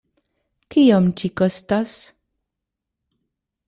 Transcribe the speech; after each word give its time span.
Kiom 0.75 1.11
ĝi 1.23 1.31
kostas? 1.43 1.95